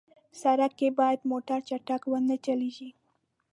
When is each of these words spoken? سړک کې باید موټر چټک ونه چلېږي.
سړک 0.41 0.71
کې 0.79 0.87
باید 0.99 1.27
موټر 1.31 1.59
چټک 1.69 2.01
ونه 2.11 2.35
چلېږي. 2.45 2.89